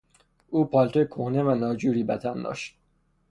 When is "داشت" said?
2.41-2.75